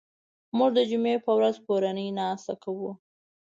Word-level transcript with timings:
موږ 0.57 0.69
د 0.77 0.79
جمعې 0.89 1.15
په 1.25 1.31
ورځ 1.37 1.55
کورنۍ 1.67 2.07
ناسته 2.19 2.53
کوو 2.63 2.91